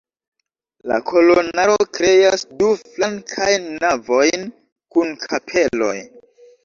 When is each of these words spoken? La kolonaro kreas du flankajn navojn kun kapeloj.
La 0.91 0.95
kolonaro 1.09 1.75
kreas 1.97 2.45
du 2.61 2.71
flankajn 2.95 3.69
navojn 3.87 4.49
kun 4.97 5.13
kapeloj. 5.27 5.97